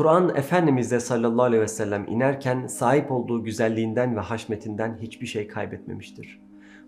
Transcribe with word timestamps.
Kur'an 0.00 0.36
Efendimiz'e 0.36 1.00
sallallahu 1.00 1.42
aleyhi 1.42 1.62
ve 1.62 1.68
sellem 1.68 2.06
inerken 2.08 2.66
sahip 2.66 3.12
olduğu 3.12 3.44
güzelliğinden 3.44 4.16
ve 4.16 4.20
haşmetinden 4.20 4.98
hiçbir 5.02 5.26
şey 5.26 5.48
kaybetmemiştir. 5.48 6.40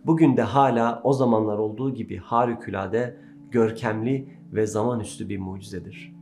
Bugün 0.05 0.37
de 0.37 0.43
hala 0.43 1.01
o 1.05 1.13
zamanlar 1.13 1.59
olduğu 1.59 1.95
gibi 1.95 2.17
harikulade, 2.17 3.17
görkemli 3.51 4.29
ve 4.53 4.67
zamanüstü 4.67 5.29
bir 5.29 5.39
mucizedir. 5.39 6.13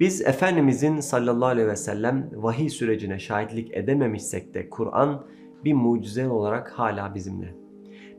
Biz 0.00 0.20
Efendimizin 0.20 1.00
sallallahu 1.00 1.48
aleyhi 1.48 1.68
ve 1.68 1.76
sellem 1.76 2.30
vahiy 2.34 2.68
sürecine 2.68 3.18
şahitlik 3.18 3.76
edememişsek 3.76 4.54
de 4.54 4.70
Kur'an 4.70 5.26
bir 5.64 5.74
mucize 5.74 6.28
olarak 6.28 6.70
hala 6.70 7.14
bizimle. 7.14 7.54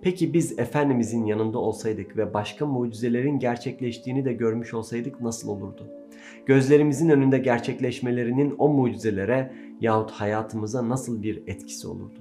Peki 0.02 0.34
biz 0.34 0.60
Efendimizin 0.60 1.26
yanında 1.26 1.60
olsaydık 1.60 2.18
ve 2.18 2.34
başka 2.34 2.66
mucizelerin 2.66 3.40
gerçekleştiğini 3.40 4.26
de 4.26 4.34
görmüş 4.34 4.74
olsaydık 4.74 5.22
nasıl 5.22 5.50
olurdu? 5.50 5.88
Gözlerimizin 6.46 7.10
önünde 7.10 7.38
gerçekleşmelerinin 7.38 8.56
o 8.58 8.70
mucizelere 8.70 9.54
yahut 9.82 10.12
hayatımıza 10.12 10.90
nasıl 10.90 11.24
bir 11.24 11.44
etkisi 11.48 11.88
olurdu? 11.88 12.20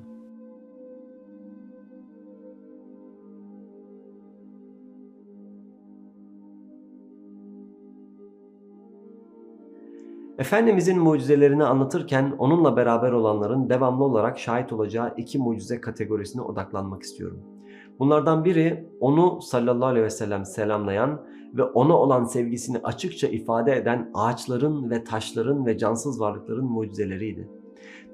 Efendimizin 10.38 10.98
mucizelerini 10.98 11.64
anlatırken 11.64 12.34
onunla 12.38 12.76
beraber 12.76 13.12
olanların 13.12 13.68
devamlı 13.68 14.04
olarak 14.04 14.38
şahit 14.38 14.72
olacağı 14.72 15.14
iki 15.16 15.38
mucize 15.38 15.80
kategorisine 15.80 16.42
odaklanmak 16.42 17.02
istiyorum. 17.02 17.57
Bunlardan 17.98 18.44
biri 18.44 18.88
onu 19.00 19.42
sallallahu 19.42 19.88
aleyhi 19.88 20.04
ve 20.04 20.10
sellem 20.10 20.44
selamlayan 20.44 21.20
ve 21.54 21.62
ona 21.62 21.96
olan 21.96 22.24
sevgisini 22.24 22.78
açıkça 22.84 23.28
ifade 23.28 23.76
eden 23.76 24.10
ağaçların 24.14 24.90
ve 24.90 25.04
taşların 25.04 25.66
ve 25.66 25.78
cansız 25.78 26.20
varlıkların 26.20 26.64
mucizeleriydi. 26.64 27.48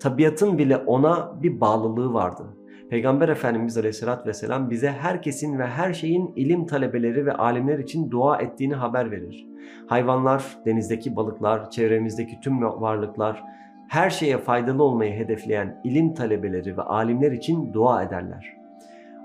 Tabiatın 0.01 0.59
bile 0.59 0.77
ona 0.77 1.43
bir 1.43 1.61
bağlılığı 1.61 2.13
vardı. 2.13 2.43
Peygamber 2.91 3.29
Efendimiz 3.29 3.79
Aleyhisselatü 3.79 4.29
Vesselam 4.29 4.71
bize 4.71 4.91
herkesin 4.91 5.59
ve 5.59 5.67
her 5.67 5.93
şeyin 5.93 6.33
ilim 6.37 6.67
talebeleri 6.67 7.27
ve 7.27 7.33
alimler 7.33 7.79
için 7.79 8.11
dua 8.11 8.39
ettiğini 8.39 8.75
haber 8.75 9.11
verir. 9.11 9.47
Hayvanlar, 9.87 10.59
denizdeki 10.67 11.17
balıklar, 11.17 11.71
çevremizdeki 11.71 12.41
tüm 12.41 12.63
varlıklar, 12.63 13.45
her 13.89 14.11
şeye 14.11 14.39
faydalı 14.39 14.83
olmayı 14.83 15.13
hedefleyen 15.13 15.81
ilim 15.85 16.15
talebeleri 16.15 16.77
ve 16.77 16.83
alimler 16.83 17.33
için 17.33 17.73
dua 17.73 18.03
ederler. 18.03 18.64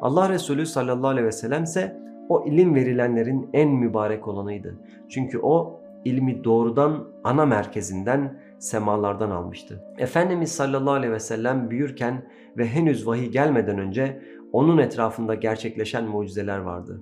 Allah 0.01 0.29
Resulü 0.29 0.65
sallallahu 0.65 1.07
aleyhi 1.07 1.27
ve 1.27 1.31
sellem 1.31 1.63
ise 1.63 1.99
o 2.29 2.45
ilim 2.45 2.75
verilenlerin 2.75 3.49
en 3.53 3.69
mübarek 3.69 4.27
olanıydı. 4.27 4.75
Çünkü 5.09 5.39
o 5.39 5.81
ilmi 6.05 6.43
doğrudan 6.43 7.07
ana 7.23 7.45
merkezinden, 7.45 8.39
semalardan 8.59 9.29
almıştı. 9.29 9.83
Efendimiz 9.97 10.51
sallallahu 10.51 10.93
aleyhi 10.93 11.13
ve 11.13 11.19
sellem 11.19 11.69
büyürken 11.69 12.25
ve 12.57 12.67
henüz 12.67 13.07
vahiy 13.07 13.27
gelmeden 13.27 13.77
önce 13.77 14.21
onun 14.51 14.77
etrafında 14.77 15.35
gerçekleşen 15.35 16.03
mucizeler 16.03 16.59
vardı. 16.59 17.01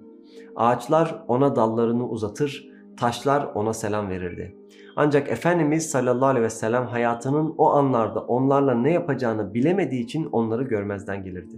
Ağaçlar 0.55 1.23
ona 1.27 1.55
dallarını 1.55 2.09
uzatır, 2.09 2.69
taşlar 2.97 3.47
ona 3.55 3.73
selam 3.73 4.09
verirdi. 4.09 4.55
Ancak 4.95 5.29
Efendimiz 5.31 5.89
sallallahu 5.89 6.29
aleyhi 6.29 6.45
ve 6.45 6.49
sellem 6.49 6.85
hayatının 6.85 7.55
o 7.57 7.69
anlarda 7.69 8.19
onlarla 8.19 8.73
ne 8.73 8.91
yapacağını 8.91 9.53
bilemediği 9.53 10.03
için 10.03 10.25
onları 10.25 10.63
görmezden 10.63 11.23
gelirdi. 11.23 11.55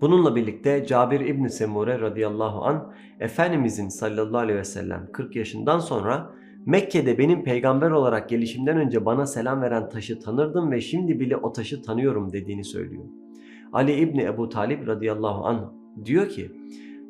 Bununla 0.00 0.36
birlikte 0.36 0.86
Cabir 0.86 1.20
İbni 1.20 1.50
Semure 1.50 2.00
radıyallahu 2.00 2.64
an 2.64 2.92
Efendimizin 3.20 3.88
sallallahu 3.88 4.38
aleyhi 4.38 4.58
ve 4.58 4.64
sellem 4.64 5.08
40 5.12 5.36
yaşından 5.36 5.78
sonra 5.78 6.30
Mekke'de 6.66 7.18
benim 7.18 7.44
peygamber 7.44 7.90
olarak 7.90 8.28
gelişimden 8.28 8.76
önce 8.76 9.04
bana 9.04 9.26
selam 9.26 9.62
veren 9.62 9.88
taşı 9.88 10.20
tanırdım 10.20 10.70
ve 10.70 10.80
şimdi 10.80 11.20
bile 11.20 11.36
o 11.36 11.52
taşı 11.52 11.82
tanıyorum 11.82 12.32
dediğini 12.32 12.64
söylüyor. 12.64 13.04
Ali 13.72 13.92
İbni 13.92 14.22
Ebu 14.22 14.48
Talib 14.48 14.86
radıyallahu 14.86 15.46
anh 15.46 15.60
diyor 16.04 16.28
ki 16.28 16.52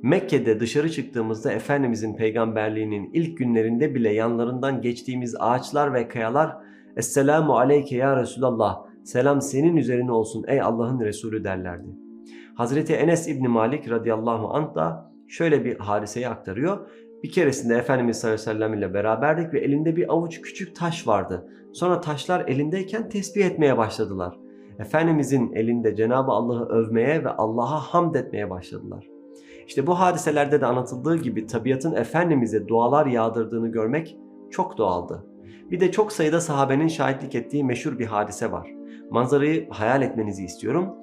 Mekke'de 0.03 0.61
dışarı 0.61 0.91
çıktığımızda 0.91 1.53
Efendimizin 1.53 2.17
peygamberliğinin 2.17 3.11
ilk 3.13 3.39
günlerinde 3.39 3.95
bile 3.95 4.13
yanlarından 4.15 4.83
geçtiğimiz 4.83 5.35
ağaçlar 5.39 5.95
ve 5.95 6.09
kayalar 6.09 6.57
Esselamu 6.97 7.57
aleyke 7.57 7.97
ya 7.97 8.17
Resulallah, 8.17 8.85
selam 9.05 9.41
senin 9.41 9.77
üzerine 9.77 10.13
olsun 10.13 10.45
ey 10.49 10.63
Allah'ın 10.63 11.01
Resulü 11.01 11.45
derlerdi. 11.45 12.08
Hazreti 12.59 12.95
Enes 12.95 13.29
İbni 13.29 13.49
Malik 13.49 13.91
radıyallahu 13.91 14.55
anh 14.55 14.75
da 14.75 15.13
şöyle 15.29 15.65
bir 15.65 15.79
hadiseyi 15.79 16.29
aktarıyor. 16.29 16.89
Bir 17.23 17.31
keresinde 17.31 17.75
Efendimiz 17.75 18.21
sallallahu 18.21 18.41
aleyhi 18.41 18.51
ve 18.51 18.59
sellem 18.59 18.75
ile 18.75 18.95
beraberdik 18.95 19.55
ve 19.55 19.61
elinde 19.61 19.97
bir 19.97 20.13
avuç 20.13 20.41
küçük 20.41 20.77
taş 20.77 21.07
vardı. 21.07 21.49
Sonra 21.73 22.01
taşlar 22.01 22.49
elindeyken 22.49 23.09
tesbih 23.09 23.45
etmeye 23.45 23.79
başladılar. 23.79 24.39
Efendimizin 24.79 25.53
elinde 25.53 25.97
Cenab-ı 25.97 26.31
Allah'ı 26.31 26.69
övmeye 26.69 27.25
ve 27.25 27.29
Allah'a 27.29 27.81
hamd 27.81 28.15
etmeye 28.15 28.51
başladılar. 28.51 29.07
İşte 29.67 29.87
bu 29.87 30.01
hadiselerde 30.01 30.61
de 30.61 30.67
anlatıldığı 30.67 31.17
gibi 31.17 31.47
tabiatın 31.47 31.95
Efendimiz'e 31.95 32.69
dualar 32.69 33.07
yağdırdığını 33.07 33.69
görmek 33.69 34.17
çok 34.51 34.79
doğaldı. 34.79 35.27
Bir 35.71 35.81
de 35.81 35.91
çok 35.91 36.13
sayıda 36.13 36.41
sahabenin 36.41 36.89
şahitlik 36.89 37.35
ettiği 37.35 37.65
meşhur 37.65 37.99
bir 37.99 38.07
hadise 38.07 38.53
var. 38.53 38.71
Manzarayı 39.11 39.71
hayal 39.71 40.03
etmenizi 40.03 40.45
istiyorum. 40.45 40.95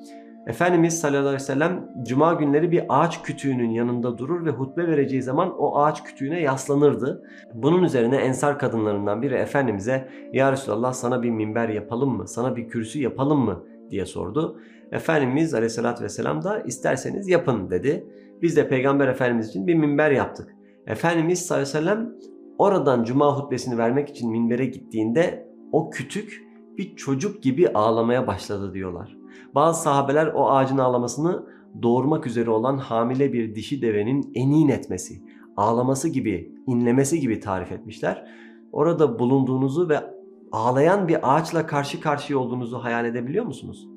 Efendimiz 0.48 1.00
sallallahu 1.00 1.20
aleyhi 1.22 1.36
ve 1.36 1.40
sellem 1.40 1.90
cuma 2.04 2.34
günleri 2.34 2.72
bir 2.72 2.84
ağaç 2.90 3.22
kütüğünün 3.22 3.70
yanında 3.70 4.18
durur 4.18 4.46
ve 4.46 4.50
hutbe 4.50 4.88
vereceği 4.88 5.22
zaman 5.22 5.60
o 5.60 5.80
ağaç 5.80 6.04
kütüğüne 6.04 6.42
yaslanırdı. 6.42 7.24
Bunun 7.54 7.84
üzerine 7.84 8.16
ensar 8.16 8.60
kadınlarından 8.60 9.22
biri 9.22 9.34
Efendimiz'e 9.34 10.10
ya 10.34 10.52
Resulallah 10.52 10.94
sana 10.94 11.24
bir 11.24 11.30
minber 11.30 11.70
yapalım 11.70 12.18
mı, 12.18 12.28
sana 12.28 12.56
bir 12.56 12.68
kürsü 12.68 13.00
yapalım 13.00 13.40
mı 13.40 13.64
diye 13.90 14.06
sordu. 14.06 14.60
Efendimiz 14.92 15.54
aleyhissalatü 15.54 16.04
vesselam 16.04 16.44
da 16.44 16.60
isterseniz 16.60 17.28
yapın 17.30 17.70
dedi. 17.70 18.08
Biz 18.42 18.58
de 18.58 18.68
Peygamber 18.68 19.08
Efendimiz 19.08 19.50
için 19.50 19.68
bir 19.68 19.76
minber 19.76 20.12
yaptık. 20.12 20.56
Efendimiz 20.88 21.46
sallallahu 21.46 21.70
aleyhi 21.70 21.78
ve 21.78 21.90
sellem 21.90 22.16
oradan 22.58 23.04
cuma 23.04 23.38
hutbesini 23.38 23.78
vermek 23.78 24.10
için 24.10 24.32
minbere 24.32 24.66
gittiğinde 24.66 25.48
o 25.72 25.90
kütük 25.90 26.46
bir 26.78 26.96
çocuk 26.96 27.44
gibi 27.44 27.70
ağlamaya 27.70 28.28
başladı 28.28 28.74
diyorlar. 28.74 29.25
Bazı 29.56 29.82
sahabeler 29.82 30.28
o 30.28 30.50
ağacın 30.50 30.78
ağlamasını 30.78 31.46
doğurmak 31.84 32.28
üzere 32.28 32.50
olan 32.50 32.78
hamile 32.78 33.34
bir 33.34 33.56
dişi 33.56 33.82
devenin 33.82 34.32
enin 34.36 34.70
etmesi, 34.70 35.22
ağlaması 35.58 36.10
gibi, 36.10 36.52
inlemesi 36.68 37.20
gibi 37.20 37.40
tarif 37.40 37.72
etmişler. 37.72 38.28
Orada 38.72 39.20
bulunduğunuzu 39.20 39.90
ve 39.90 40.00
ağlayan 40.52 41.08
bir 41.08 41.36
ağaçla 41.36 41.66
karşı 41.66 42.02
karşıya 42.02 42.40
olduğunuzu 42.40 42.78
hayal 42.78 43.06
edebiliyor 43.06 43.46
musunuz? 43.46 43.88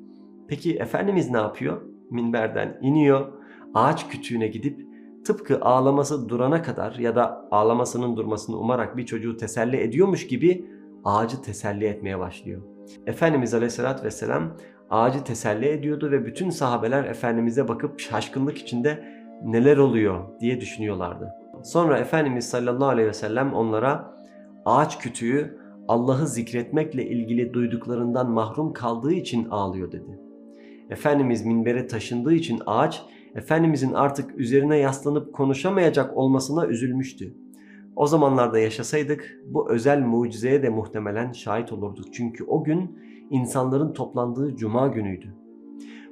Peki 0.47 0.75
Efendimiz 0.75 1.29
ne 1.29 1.37
yapıyor? 1.37 1.81
Minberden 2.09 2.77
iniyor, 2.81 3.33
ağaç 3.73 4.07
kütüğüne 4.07 4.47
gidip 4.47 4.89
tıpkı 5.25 5.61
ağlaması 5.61 6.29
durana 6.29 6.61
kadar 6.61 6.95
ya 6.95 7.15
da 7.15 7.47
ağlamasının 7.51 8.17
durmasını 8.17 8.57
umarak 8.57 8.97
bir 8.97 9.05
çocuğu 9.05 9.37
teselli 9.37 9.77
ediyormuş 9.77 10.27
gibi 10.27 10.65
ağacı 11.03 11.41
teselli 11.41 11.85
etmeye 11.85 12.19
başlıyor. 12.19 12.61
Efendimiz 13.05 13.53
Aleyhisselatü 13.53 14.03
Vesselam 14.03 14.53
ağacı 14.89 15.23
teselli 15.23 15.67
ediyordu 15.67 16.11
ve 16.11 16.25
bütün 16.25 16.49
sahabeler 16.49 17.03
Efendimiz'e 17.03 17.67
bakıp 17.67 17.99
şaşkınlık 17.99 18.57
içinde 18.57 19.03
neler 19.43 19.77
oluyor 19.77 20.39
diye 20.39 20.61
düşünüyorlardı. 20.61 21.33
Sonra 21.63 21.97
Efendimiz 21.97 22.49
sallallahu 22.49 22.89
aleyhi 22.89 23.07
ve 23.07 23.13
sellem 23.13 23.53
onlara 23.53 24.15
ağaç 24.65 24.99
kütüğü 24.99 25.59
Allah'ı 25.87 26.27
zikretmekle 26.27 27.05
ilgili 27.05 27.53
duyduklarından 27.53 28.31
mahrum 28.31 28.73
kaldığı 28.73 29.13
için 29.13 29.49
ağlıyor 29.49 29.91
dedi. 29.91 30.19
Efendimiz 30.89 31.45
minbere 31.45 31.87
taşındığı 31.87 32.33
için 32.33 32.61
ağaç 32.65 33.01
Efendimizin 33.35 33.93
artık 33.93 34.39
üzerine 34.39 34.77
yaslanıp 34.77 35.33
konuşamayacak 35.33 36.17
olmasına 36.17 36.67
üzülmüştü. 36.67 37.33
O 37.95 38.07
zamanlarda 38.07 38.59
yaşasaydık 38.59 39.39
bu 39.45 39.71
özel 39.71 39.99
mucizeye 39.99 40.63
de 40.63 40.69
muhtemelen 40.69 41.31
şahit 41.31 41.71
olurduk. 41.71 42.05
Çünkü 42.13 42.43
o 42.43 42.63
gün 42.63 42.99
insanların 43.29 43.93
toplandığı 43.93 44.55
cuma 44.55 44.87
günüydü. 44.87 45.35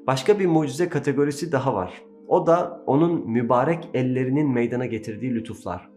Başka 0.07 0.39
bir 0.39 0.45
mucize 0.45 0.89
kategorisi 0.89 1.51
daha 1.51 1.73
var. 1.73 2.01
O 2.27 2.47
da 2.47 2.83
onun 2.85 3.29
mübarek 3.29 3.89
ellerinin 3.93 4.49
meydana 4.49 4.85
getirdiği 4.85 5.35
lütuflar. 5.35 5.89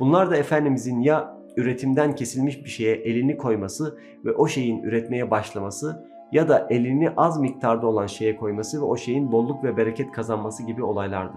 Bunlar 0.00 0.30
da 0.30 0.36
Efendimizin 0.36 1.00
ya 1.00 1.36
üretimden 1.56 2.14
kesilmiş 2.14 2.64
bir 2.64 2.70
şeye 2.70 2.94
elini 2.96 3.36
koyması 3.36 3.98
ve 4.24 4.32
o 4.32 4.48
şeyin 4.48 4.82
üretmeye 4.82 5.30
başlaması 5.30 6.06
ya 6.32 6.48
da 6.48 6.66
elini 6.70 7.10
az 7.16 7.40
miktarda 7.40 7.86
olan 7.86 8.06
şeye 8.06 8.36
koyması 8.36 8.80
ve 8.80 8.84
o 8.84 8.96
şeyin 8.96 9.32
bolluk 9.32 9.64
ve 9.64 9.76
bereket 9.76 10.12
kazanması 10.12 10.62
gibi 10.62 10.84
olaylardı. 10.84 11.36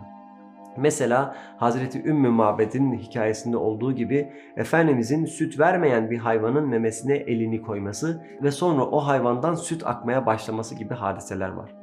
Mesela 0.80 1.36
Hazreti 1.58 2.04
Ümmü 2.04 2.30
Mabed'in 2.30 2.94
hikayesinde 2.94 3.58
olduğu 3.58 3.94
gibi 3.94 4.34
Efendimizin 4.58 5.26
süt 5.26 5.60
vermeyen 5.60 6.12
bir 6.12 6.18
hayvanın 6.18 6.68
memesine 6.68 7.16
elini 7.16 7.62
koyması 7.62 8.24
ve 8.44 8.52
sonra 8.52 8.84
o 8.84 9.00
hayvandan 9.00 9.56
süt 9.56 9.88
akmaya 9.88 10.26
başlaması 10.26 10.76
gibi 10.76 10.94
hadiseler 10.94 11.50
var. 11.50 11.76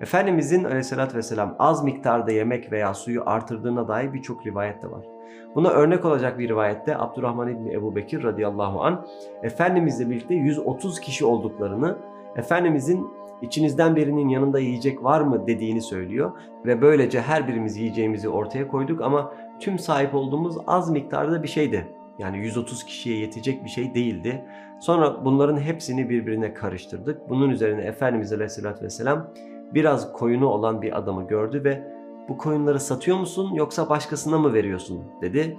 Efendimizin 0.00 0.64
aleyhissalatü 0.64 1.16
vesselam 1.16 1.56
az 1.58 1.84
miktarda 1.84 2.32
yemek 2.32 2.72
veya 2.72 2.94
suyu 2.94 3.22
artırdığına 3.26 3.88
dair 3.88 4.12
birçok 4.12 4.46
rivayet 4.46 4.82
de 4.82 4.90
var. 4.90 5.06
Buna 5.54 5.68
örnek 5.68 6.04
olacak 6.04 6.38
bir 6.38 6.48
rivayette 6.48 6.98
Abdurrahman 6.98 7.48
İbni 7.48 7.72
Ebu 7.72 7.96
Bekir 7.96 8.22
radıyallahu 8.22 8.82
an 8.82 9.06
Efendimizle 9.42 10.10
birlikte 10.10 10.34
130 10.34 11.00
kişi 11.00 11.24
olduklarını, 11.24 11.98
Efendimizin 12.36 13.06
içinizden 13.42 13.96
birinin 13.96 14.28
yanında 14.28 14.58
yiyecek 14.58 15.04
var 15.04 15.20
mı 15.20 15.46
dediğini 15.46 15.82
söylüyor. 15.82 16.32
Ve 16.66 16.82
böylece 16.82 17.20
her 17.20 17.48
birimiz 17.48 17.76
yiyeceğimizi 17.76 18.28
ortaya 18.28 18.68
koyduk 18.68 19.00
ama 19.00 19.34
tüm 19.60 19.78
sahip 19.78 20.14
olduğumuz 20.14 20.56
az 20.66 20.90
miktarda 20.90 21.42
bir 21.42 21.48
şeydi. 21.48 21.88
Yani 22.18 22.38
130 22.38 22.84
kişiye 22.84 23.18
yetecek 23.18 23.64
bir 23.64 23.70
şey 23.70 23.94
değildi. 23.94 24.44
Sonra 24.80 25.24
bunların 25.24 25.60
hepsini 25.60 26.10
birbirine 26.10 26.54
karıştırdık. 26.54 27.28
Bunun 27.28 27.50
üzerine 27.50 27.82
Efendimiz 27.82 28.32
Aleyhisselatü 28.32 28.84
Vesselam 28.84 29.30
biraz 29.74 30.12
koyunu 30.12 30.46
olan 30.46 30.82
bir 30.82 30.98
adamı 30.98 31.26
gördü 31.26 31.64
ve 31.64 31.82
bu 32.28 32.38
koyunları 32.38 32.80
satıyor 32.80 33.18
musun 33.18 33.54
yoksa 33.54 33.88
başkasına 33.88 34.38
mı 34.38 34.54
veriyorsun 34.54 35.04
dedi. 35.20 35.58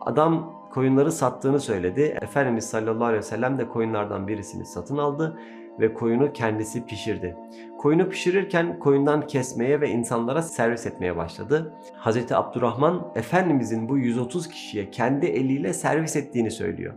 Adam 0.00 0.57
koyunları 0.70 1.12
sattığını 1.12 1.60
söyledi. 1.60 2.18
Efendimiz 2.22 2.64
sallallahu 2.64 3.04
aleyhi 3.04 3.22
ve 3.22 3.26
sellem 3.26 3.58
de 3.58 3.68
koyunlardan 3.68 4.28
birisini 4.28 4.66
satın 4.66 4.98
aldı 4.98 5.38
ve 5.80 5.94
koyunu 5.94 6.32
kendisi 6.32 6.86
pişirdi. 6.86 7.36
Koyunu 7.78 8.08
pişirirken 8.08 8.78
koyundan 8.78 9.26
kesmeye 9.26 9.80
ve 9.80 9.88
insanlara 9.88 10.42
servis 10.42 10.86
etmeye 10.86 11.16
başladı. 11.16 11.74
Hazreti 11.96 12.36
Abdurrahman 12.36 13.12
Efendimizin 13.14 13.88
bu 13.88 13.98
130 13.98 14.48
kişiye 14.48 14.90
kendi 14.90 15.26
eliyle 15.26 15.72
servis 15.72 16.16
ettiğini 16.16 16.50
söylüyor. 16.50 16.94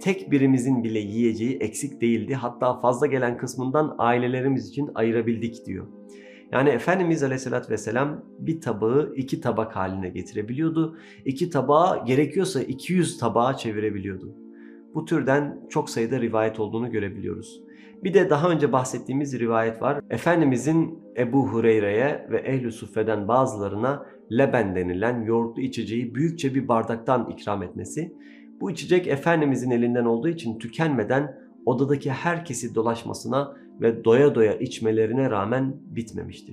Tek 0.00 0.30
birimizin 0.30 0.84
bile 0.84 0.98
yiyeceği 0.98 1.56
eksik 1.58 2.00
değildi. 2.00 2.34
Hatta 2.34 2.80
fazla 2.80 3.06
gelen 3.06 3.36
kısmından 3.36 3.94
ailelerimiz 3.98 4.68
için 4.68 4.90
ayırabildik 4.94 5.66
diyor. 5.66 5.86
Yani 6.52 6.68
Efendimiz 6.68 7.22
Aleyhisselatü 7.22 7.70
Vesselam 7.70 8.24
bir 8.38 8.60
tabağı 8.60 9.12
iki 9.16 9.40
tabak 9.40 9.76
haline 9.76 10.08
getirebiliyordu. 10.08 10.96
İki 11.24 11.50
tabağı 11.50 12.04
gerekiyorsa 12.04 12.62
200 12.62 13.18
tabağa 13.18 13.56
çevirebiliyordu. 13.56 14.34
Bu 14.94 15.04
türden 15.04 15.60
çok 15.68 15.90
sayıda 15.90 16.20
rivayet 16.20 16.60
olduğunu 16.60 16.90
görebiliyoruz. 16.90 17.62
Bir 18.04 18.14
de 18.14 18.30
daha 18.30 18.50
önce 18.50 18.72
bahsettiğimiz 18.72 19.38
rivayet 19.38 19.82
var. 19.82 20.00
Efendimizin 20.10 20.98
Ebu 21.16 21.48
Hureyre'ye 21.48 22.26
ve 22.30 22.38
Ehl-i 22.38 22.72
Suffe'den 22.72 23.28
bazılarına 23.28 24.06
leben 24.32 24.76
denilen 24.76 25.22
yoğurtlu 25.22 25.62
içeceği 25.62 26.14
büyükçe 26.14 26.54
bir 26.54 26.68
bardaktan 26.68 27.30
ikram 27.30 27.62
etmesi. 27.62 28.12
Bu 28.60 28.70
içecek 28.70 29.06
Efendimizin 29.06 29.70
elinden 29.70 30.04
olduğu 30.04 30.28
için 30.28 30.58
tükenmeden 30.58 31.38
odadaki 31.66 32.10
herkesi 32.10 32.74
dolaşmasına 32.74 33.56
ve 33.80 34.04
doya 34.04 34.34
doya 34.34 34.54
içmelerine 34.54 35.30
rağmen 35.30 35.76
bitmemişti. 35.86 36.52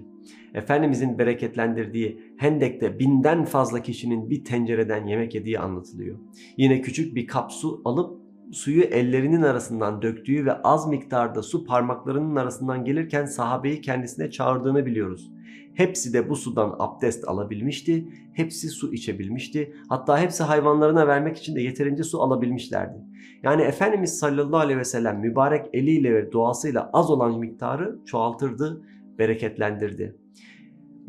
Efendimizin 0.54 1.18
bereketlendirdiği 1.18 2.20
Hendek'te 2.38 3.00
binden 3.00 3.46
fazla 3.46 3.82
kişinin 3.82 4.30
bir 4.30 4.44
tencereden 4.44 5.06
yemek 5.06 5.36
yediği 5.36 5.60
anlatılıyor. 5.60 6.20
Yine 6.58 6.82
küçük 6.82 7.16
bir 7.16 7.28
kap 7.28 7.52
su 7.52 7.82
alıp 7.86 8.23
suyu 8.54 8.84
ellerinin 8.84 9.42
arasından 9.42 10.02
döktüğü 10.02 10.46
ve 10.46 10.54
az 10.54 10.88
miktarda 10.88 11.44
su 11.44 11.66
parmaklarının 11.66 12.36
arasından 12.36 12.86
gelirken 12.86 13.26
sahabeyi 13.26 13.82
kendisine 13.82 14.32
çağırdığını 14.32 14.86
biliyoruz. 14.86 15.32
Hepsi 15.74 16.14
de 16.14 16.30
bu 16.30 16.36
sudan 16.36 16.76
abdest 16.80 17.28
alabilmişti, 17.28 18.08
hepsi 18.34 18.70
su 18.70 18.94
içebilmişti. 18.94 19.74
Hatta 19.90 20.20
hepsi 20.20 20.44
hayvanlarına 20.44 21.08
vermek 21.08 21.38
için 21.38 21.56
de 21.56 21.62
yeterince 21.62 22.04
su 22.04 22.22
alabilmişlerdi. 22.22 22.98
Yani 23.44 23.62
Efendimiz 23.62 24.20
sallallahu 24.20 24.60
aleyhi 24.60 24.80
ve 24.80 24.86
sellem 24.86 25.20
mübarek 25.20 25.66
eliyle 25.74 26.14
ve 26.14 26.32
duasıyla 26.32 26.90
az 26.94 27.12
olan 27.12 27.40
miktarı 27.40 28.00
çoğaltırdı, 28.06 28.82
bereketlendirdi. 29.20 30.16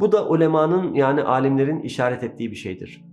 Bu 0.01 0.13
da 0.13 0.29
ulemanın 0.29 0.95
yani 0.95 1.23
alimlerin 1.23 1.81
işaret 1.81 2.23
ettiği 2.23 2.51
bir 2.51 2.57
şeydir. 2.57 3.05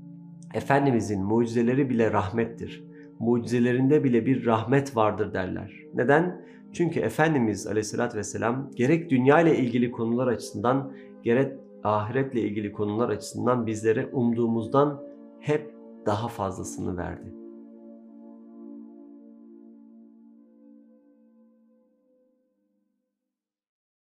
Efendimizin 0.54 1.24
mucizeleri 1.24 1.90
bile 1.90 2.12
rahmettir. 2.12 2.91
Mucizelerinde 3.22 4.04
bile 4.04 4.26
bir 4.26 4.46
rahmet 4.46 4.96
vardır 4.96 5.34
derler. 5.34 5.72
Neden? 5.94 6.46
Çünkü 6.74 7.00
Efendimiz 7.00 7.68
aleyhissalatü 7.68 8.18
vesselam 8.18 8.72
gerek 8.76 9.10
dünya 9.10 9.42
ile 9.42 9.58
ilgili 9.58 9.92
konular 9.92 10.28
açısından 10.28 10.94
gerek 11.24 11.54
ahiretle 11.84 12.42
ilgili 12.42 12.72
konular 12.72 13.10
açısından 13.10 13.66
bizlere 13.66 14.06
umduğumuzdan 14.06 15.04
hep 15.40 15.74
daha 16.06 16.28
fazlasını 16.28 16.98
verdi. 16.98 17.41